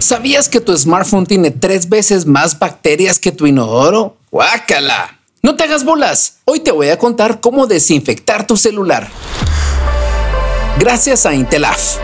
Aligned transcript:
¿Sabías 0.00 0.48
que 0.48 0.60
tu 0.60 0.74
smartphone 0.74 1.26
tiene 1.26 1.50
tres 1.50 1.90
veces 1.90 2.24
más 2.24 2.58
bacterias 2.58 3.18
que 3.18 3.32
tu 3.32 3.46
inodoro? 3.46 4.16
¡Guácala! 4.30 5.18
No 5.42 5.56
te 5.56 5.64
hagas 5.64 5.84
bolas. 5.84 6.38
Hoy 6.46 6.60
te 6.60 6.70
voy 6.70 6.88
a 6.88 6.98
contar 6.98 7.40
cómo 7.40 7.66
desinfectar 7.66 8.46
tu 8.46 8.56
celular. 8.56 9.08
Gracias 10.78 11.26
a 11.26 11.34
Intelaf. 11.34 11.98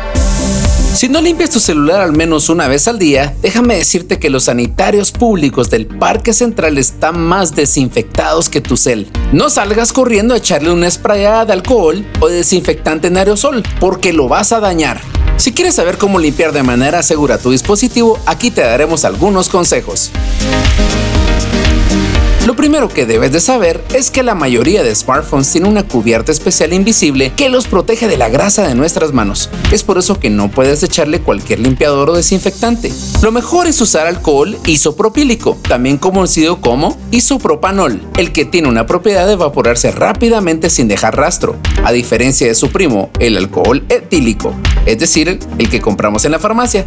Si 0.94 1.08
no 1.08 1.22
limpias 1.22 1.48
tu 1.48 1.58
celular 1.58 2.02
al 2.02 2.12
menos 2.12 2.50
una 2.50 2.68
vez 2.68 2.86
al 2.86 2.98
día, 2.98 3.34
déjame 3.40 3.76
decirte 3.76 4.18
que 4.18 4.28
los 4.28 4.44
sanitarios 4.44 5.10
públicos 5.10 5.70
del 5.70 5.86
Parque 5.86 6.34
Central 6.34 6.76
están 6.76 7.18
más 7.18 7.54
desinfectados 7.54 8.50
que 8.50 8.60
tu 8.60 8.76
cel. 8.76 9.10
No 9.32 9.48
salgas 9.48 9.94
corriendo 9.94 10.34
a 10.34 10.38
echarle 10.38 10.70
una 10.70 10.90
sprayada 10.90 11.46
de 11.46 11.54
alcohol 11.54 12.06
o 12.20 12.28
desinfectante 12.28 13.08
en 13.08 13.16
aerosol, 13.16 13.62
porque 13.80 14.12
lo 14.12 14.28
vas 14.28 14.52
a 14.52 14.60
dañar. 14.60 15.00
Si 15.36 15.52
quieres 15.52 15.74
saber 15.74 15.98
cómo 15.98 16.18
limpiar 16.18 16.52
de 16.52 16.62
manera 16.62 17.02
segura 17.02 17.38
tu 17.38 17.50
dispositivo, 17.50 18.18
aquí 18.26 18.50
te 18.50 18.62
daremos 18.62 19.04
algunos 19.04 19.48
consejos. 19.48 20.10
Lo 22.46 22.54
primero 22.54 22.88
que 22.88 23.06
debes 23.06 23.32
de 23.32 23.40
saber 23.40 23.82
es 23.92 24.12
que 24.12 24.22
la 24.22 24.36
mayoría 24.36 24.84
de 24.84 24.94
smartphones 24.94 25.50
tiene 25.50 25.68
una 25.68 25.82
cubierta 25.82 26.30
especial 26.30 26.72
invisible 26.72 27.32
que 27.36 27.48
los 27.48 27.66
protege 27.66 28.06
de 28.06 28.16
la 28.16 28.28
grasa 28.28 28.68
de 28.68 28.76
nuestras 28.76 29.12
manos. 29.12 29.50
Es 29.72 29.82
por 29.82 29.98
eso 29.98 30.20
que 30.20 30.30
no 30.30 30.48
puedes 30.48 30.80
echarle 30.84 31.18
cualquier 31.18 31.58
limpiador 31.58 32.08
o 32.08 32.14
desinfectante. 32.14 32.92
Lo 33.20 33.32
mejor 33.32 33.66
es 33.66 33.80
usar 33.80 34.06
alcohol 34.06 34.56
isopropílico, 34.64 35.58
también 35.68 35.98
conocido 35.98 36.60
como 36.60 36.96
isopropanol, 37.10 38.00
el 38.16 38.30
que 38.30 38.44
tiene 38.44 38.68
una 38.68 38.86
propiedad 38.86 39.26
de 39.26 39.32
evaporarse 39.32 39.90
rápidamente 39.90 40.70
sin 40.70 40.86
dejar 40.86 41.16
rastro, 41.16 41.56
a 41.82 41.90
diferencia 41.90 42.46
de 42.46 42.54
su 42.54 42.70
primo, 42.70 43.10
el 43.18 43.36
alcohol 43.36 43.84
etílico, 43.88 44.54
es 44.86 44.98
decir, 44.98 45.38
el 45.58 45.68
que 45.68 45.80
compramos 45.80 46.24
en 46.24 46.32
la 46.32 46.38
farmacia. 46.38 46.86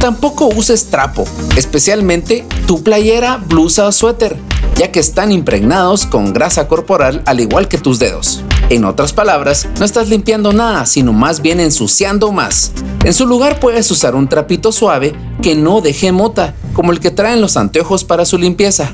Tampoco 0.00 0.46
uses 0.46 0.86
trapo, 0.86 1.24
especialmente 1.56 2.44
tu 2.66 2.82
playera, 2.82 3.36
blusa 3.36 3.86
o 3.86 3.92
suéter, 3.92 4.36
ya 4.74 4.90
que 4.90 4.98
están 4.98 5.30
impregnados 5.30 6.06
con 6.06 6.32
grasa 6.32 6.66
corporal 6.66 7.22
al 7.24 7.38
igual 7.38 7.68
que 7.68 7.78
tus 7.78 8.00
dedos. 8.00 8.42
En 8.68 8.84
otras 8.84 9.12
palabras, 9.12 9.68
no 9.78 9.84
estás 9.84 10.08
limpiando 10.08 10.52
nada, 10.52 10.86
sino 10.86 11.12
más 11.12 11.40
bien 11.40 11.60
ensuciando 11.60 12.32
más. 12.32 12.72
En 13.04 13.14
su 13.14 13.26
lugar 13.26 13.60
puedes 13.60 13.90
usar 13.90 14.16
un 14.16 14.28
trapito 14.28 14.72
suave 14.72 15.14
que 15.40 15.54
no 15.54 15.82
deje 15.82 16.10
mota, 16.10 16.54
como 16.72 16.90
el 16.90 16.98
que 16.98 17.10
traen 17.10 17.40
los 17.40 17.56
anteojos 17.56 18.02
para 18.02 18.24
su 18.24 18.38
limpieza. 18.38 18.92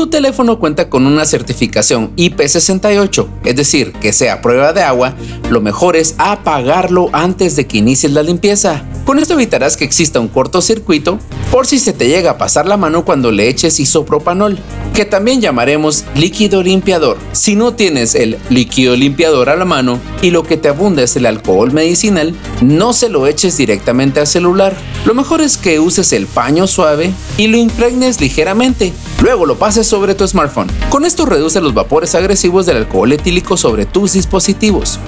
Tu 0.00 0.06
teléfono 0.06 0.58
cuenta 0.58 0.88
con 0.88 1.06
una 1.06 1.26
certificación 1.26 2.16
IP68, 2.16 3.26
es 3.44 3.54
decir, 3.54 3.92
que 4.00 4.14
sea 4.14 4.40
prueba 4.40 4.72
de 4.72 4.80
agua, 4.80 5.12
lo 5.50 5.60
mejor 5.60 5.94
es 5.94 6.14
apagarlo 6.16 7.10
antes 7.12 7.54
de 7.54 7.66
que 7.66 7.76
inicies 7.76 8.14
la 8.14 8.22
limpieza. 8.22 8.82
Con 9.04 9.18
esto 9.18 9.34
evitarás 9.34 9.76
que 9.76 9.84
exista 9.84 10.18
un 10.18 10.28
cortocircuito 10.28 11.18
por 11.50 11.66
si 11.66 11.78
se 11.80 11.92
te 11.92 12.06
llega 12.06 12.32
a 12.32 12.38
pasar 12.38 12.66
la 12.66 12.76
mano 12.76 13.04
cuando 13.04 13.32
le 13.32 13.48
eches 13.48 13.80
isopropanol, 13.80 14.58
que 14.94 15.04
también 15.04 15.40
llamaremos 15.40 16.04
líquido 16.14 16.62
limpiador. 16.62 17.18
Si 17.32 17.56
no 17.56 17.74
tienes 17.74 18.14
el 18.14 18.38
líquido 18.50 18.94
limpiador 18.94 19.48
a 19.48 19.56
la 19.56 19.64
mano 19.64 19.98
y 20.22 20.30
lo 20.30 20.44
que 20.44 20.56
te 20.56 20.68
abunda 20.68 21.02
es 21.02 21.16
el 21.16 21.26
alcohol 21.26 21.72
medicinal, 21.72 22.34
no 22.60 22.92
se 22.92 23.08
lo 23.08 23.26
eches 23.26 23.56
directamente 23.56 24.20
al 24.20 24.28
celular. 24.28 24.76
Lo 25.04 25.14
mejor 25.14 25.40
es 25.40 25.56
que 25.56 25.80
uses 25.80 26.12
el 26.12 26.26
paño 26.26 26.68
suave 26.68 27.12
y 27.36 27.48
lo 27.48 27.56
impregnes 27.56 28.20
ligeramente. 28.20 28.92
Luego 29.20 29.44
lo 29.44 29.58
pases 29.58 29.88
sobre 29.88 30.14
tu 30.14 30.26
smartphone. 30.26 30.70
Con 30.88 31.04
esto 31.04 31.26
reduce 31.26 31.60
los 31.60 31.74
vapores 31.74 32.14
agresivos 32.14 32.64
del 32.66 32.76
alcohol 32.76 33.12
etílico 33.12 33.56
sobre 33.56 33.86
tus 33.86 34.12
dispositivos. 34.12 35.00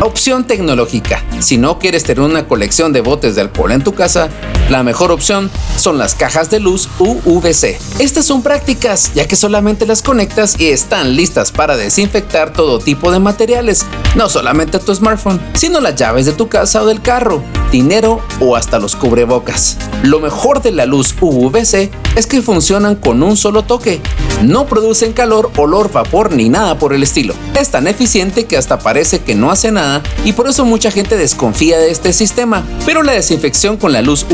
Opción 0.00 0.46
tecnológica. 0.46 1.24
Si 1.40 1.56
no 1.56 1.78
quieres 1.78 2.04
tener 2.04 2.20
una 2.20 2.46
colección 2.46 2.92
de 2.92 3.00
botes 3.00 3.34
de 3.34 3.40
alcohol 3.40 3.72
en 3.72 3.82
tu 3.82 3.94
casa, 3.94 4.28
la 4.68 4.82
mejor 4.82 5.12
opción 5.12 5.50
son 5.76 5.98
las 5.98 6.14
cajas 6.14 6.50
de 6.50 6.60
luz 6.60 6.88
UVC. 6.98 7.78
Estas 7.98 8.24
son 8.24 8.42
prácticas 8.42 9.12
ya 9.14 9.26
que 9.28 9.36
solamente 9.36 9.86
las 9.86 10.02
conectas 10.02 10.58
y 10.58 10.66
están 10.66 11.14
listas 11.14 11.52
para 11.52 11.76
desinfectar 11.76 12.52
todo 12.52 12.78
tipo 12.78 13.12
de 13.12 13.20
materiales, 13.20 13.84
no 14.14 14.28
solamente 14.28 14.78
tu 14.78 14.94
smartphone, 14.94 15.40
sino 15.54 15.80
las 15.80 15.94
llaves 15.94 16.26
de 16.26 16.32
tu 16.32 16.48
casa 16.48 16.82
o 16.82 16.86
del 16.86 17.02
carro, 17.02 17.42
dinero 17.70 18.20
o 18.40 18.56
hasta 18.56 18.78
los 18.78 18.96
cubrebocas. 18.96 19.76
Lo 20.02 20.20
mejor 20.20 20.62
de 20.62 20.72
la 20.72 20.86
luz 20.86 21.14
UVC 21.20 21.90
es 22.16 22.26
que 22.26 22.42
funcionan 22.42 22.96
con 22.96 23.22
un 23.22 23.36
solo 23.36 23.62
toque. 23.62 24.00
No 24.42 24.66
producen 24.66 25.12
calor, 25.12 25.50
olor, 25.56 25.90
vapor 25.92 26.32
ni 26.32 26.48
nada 26.48 26.78
por 26.78 26.92
el 26.92 27.02
estilo. 27.02 27.34
Es 27.58 27.70
tan 27.70 27.86
eficiente 27.86 28.44
que 28.44 28.56
hasta 28.56 28.78
parece 28.78 29.20
que 29.20 29.34
no 29.34 29.50
hace 29.50 29.70
nada 29.72 30.02
y 30.24 30.32
por 30.32 30.48
eso 30.48 30.64
mucha 30.64 30.90
gente 30.90 31.16
desconfía 31.16 31.78
de 31.78 31.90
este 31.90 32.12
sistema. 32.12 32.64
Pero 32.84 33.02
la 33.02 33.12
desinfección 33.12 33.76
con 33.76 33.92
la 33.92 34.02
luz 34.02 34.26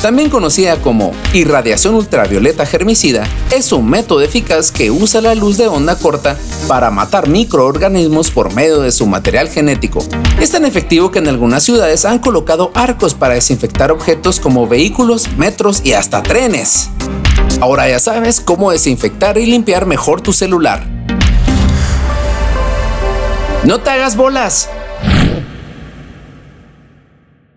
También 0.00 0.30
conocida 0.30 0.76
como 0.76 1.12
irradiación 1.32 1.94
ultravioleta 1.94 2.66
germicida, 2.66 3.26
es 3.50 3.72
un 3.72 3.88
método 3.88 4.20
eficaz 4.20 4.70
que 4.70 4.90
usa 4.90 5.20
la 5.20 5.34
luz 5.34 5.56
de 5.56 5.68
onda 5.68 5.96
corta 5.96 6.36
para 6.68 6.90
matar 6.90 7.28
microorganismos 7.28 8.30
por 8.30 8.52
medio 8.54 8.80
de 8.80 8.92
su 8.92 9.06
material 9.06 9.48
genético. 9.48 10.04
Es 10.40 10.50
tan 10.50 10.64
efectivo 10.64 11.10
que 11.10 11.18
en 11.18 11.28
algunas 11.28 11.62
ciudades 11.62 12.04
han 12.04 12.18
colocado 12.18 12.70
arcos 12.74 13.14
para 13.14 13.34
desinfectar 13.34 13.90
objetos 13.90 14.40
como 14.40 14.66
vehículos, 14.66 15.28
metros 15.36 15.80
y 15.84 15.92
hasta 15.92 16.22
trenes. 16.22 16.90
Ahora 17.60 17.88
ya 17.88 17.98
sabes 17.98 18.40
cómo 18.40 18.70
desinfectar 18.70 19.38
y 19.38 19.46
limpiar 19.46 19.86
mejor 19.86 20.20
tu 20.20 20.32
celular. 20.32 20.86
No 23.64 23.80
te 23.80 23.90
hagas 23.90 24.16
bolas. 24.16 24.68